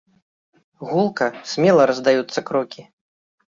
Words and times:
Гулка, 0.91 1.27
смела 1.53 1.87
раздаюцца 1.93 2.45
крокі. 2.51 2.81